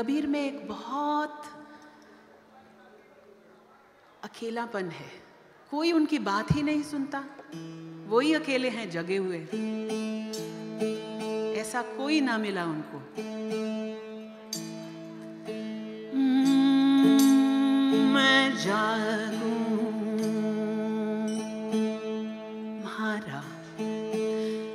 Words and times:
कबीर 0.00 0.26
में 0.26 0.46
एक 0.46 0.68
बहुत 0.68 1.42
अकेलापन 4.24 4.84
है। 4.84 5.10
कोई 5.70 5.92
उनकी 5.92 6.18
बात 6.18 6.52
ही 6.52 6.62
नहीं 6.62 6.82
सुनता। 6.82 7.24
वो 8.06 8.20
ही 8.20 8.34
अकेले 8.34 8.68
हैं, 8.68 8.90
जगे 8.90 9.16
हुए। 9.16 9.38
ऐसा 11.56 11.82
कोई 11.82 12.20
ना 12.20 12.38
मिला 12.38 12.64
उनको। 12.64 12.98
मैं 18.12 18.56
जागूं 18.56 19.70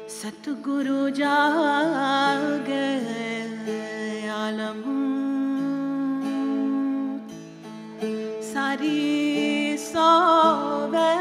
सतगुरु 0.09 1.09
जाग 1.09 2.69
आलम 2.69 3.24
सारी 8.75 9.77
सोवे 9.79 11.11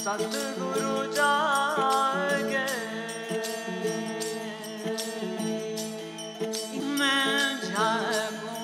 सतगुरु 0.00 0.92
जागे 1.16 2.68
मैं 7.00 7.34
जागूं 7.64 8.62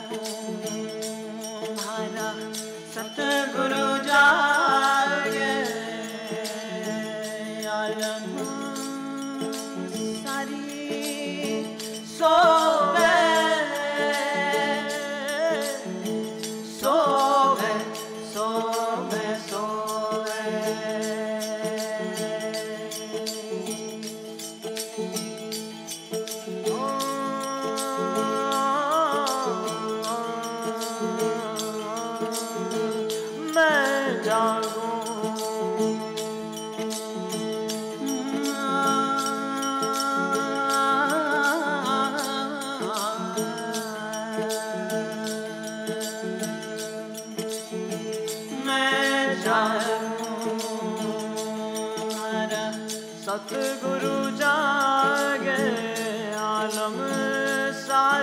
सतगुरु 2.95 3.89
जागे 4.09 5.53
आलम 7.77 8.25
सारी 10.23 10.65
सोवे 12.17 12.66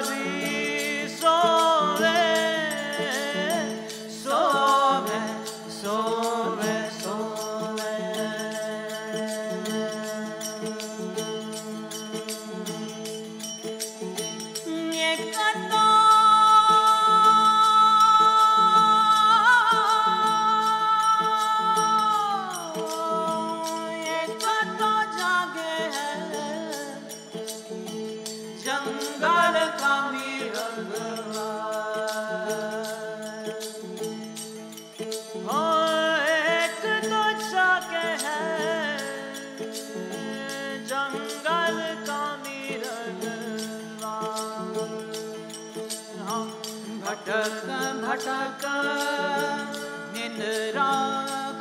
सारी 0.04 0.33
भटक 48.14 48.64
निंद्रा 50.14 50.90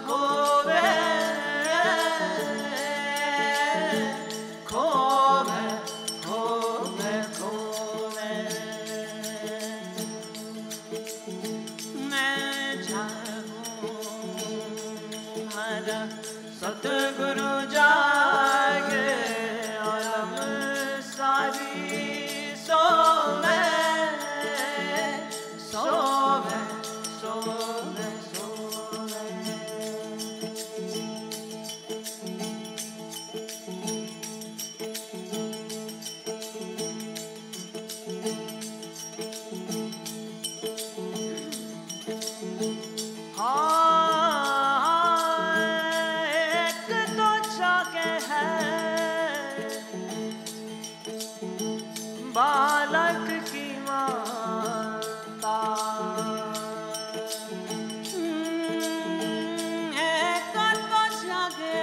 खोवे 0.00 0.82
खोवे 4.70 5.62
खोवे 6.24 7.14
खोवे 7.38 8.34
मैं 12.10 12.82
जागूं 12.90 13.96
हरा 15.56 16.00
सतगुरु 16.60 17.50
जागे 17.76 18.31
बालक 52.32 53.26
की 53.44 53.80
माता। 53.80 55.56
जागे 61.22 61.82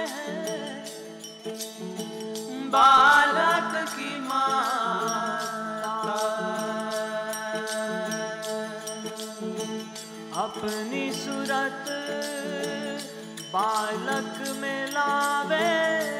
बालक 2.68 3.88
की 3.88 4.20
माता। 4.20 5.94
अपनी 10.42 11.12
सूरत 11.12 11.84
बालक 13.54 14.48
में 14.56 14.86
लावे। 14.86 16.19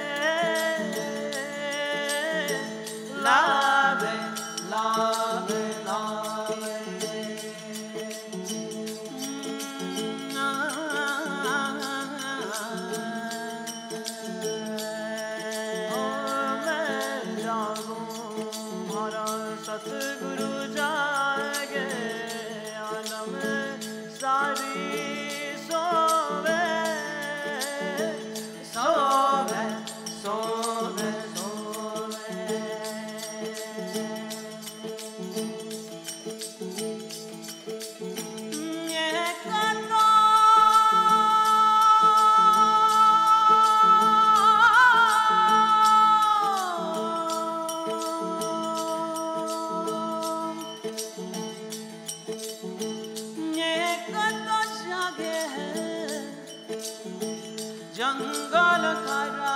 जंगल 58.00 58.85
करा 59.06 59.50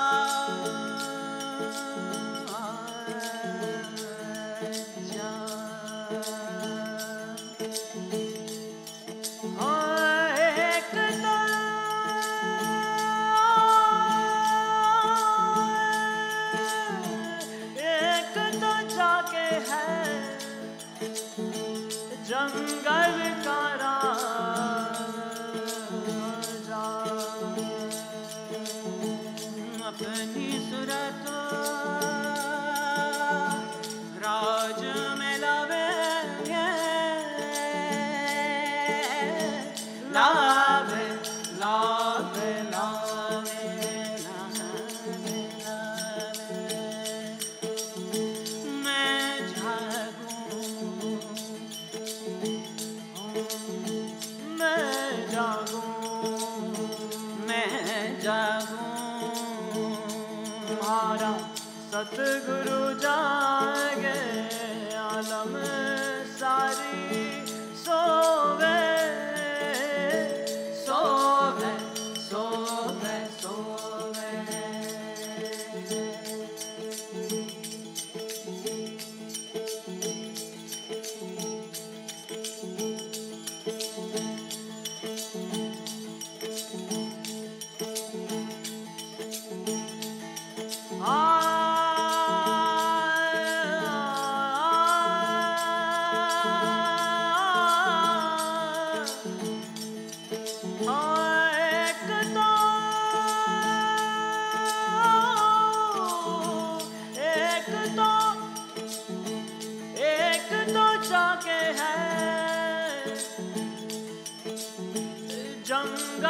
सारी 66.75 67.04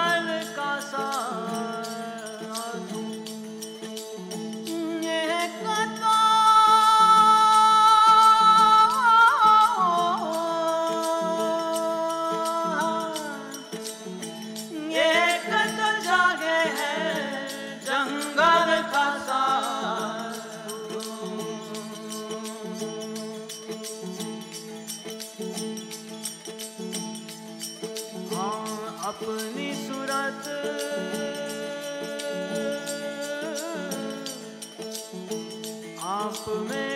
जंगल 0.04 0.28
का 0.56 0.70
साधु 0.90 1.83
आप 36.35 36.49
में 36.71 36.94